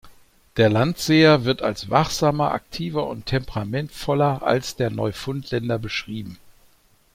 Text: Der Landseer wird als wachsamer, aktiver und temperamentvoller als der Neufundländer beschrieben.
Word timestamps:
Der 0.57 0.67
Landseer 0.71 1.45
wird 1.45 1.61
als 1.61 1.91
wachsamer, 1.91 2.53
aktiver 2.53 3.05
und 3.05 3.27
temperamentvoller 3.27 4.41
als 4.41 4.75
der 4.75 4.89
Neufundländer 4.89 5.77
beschrieben. 5.77 6.39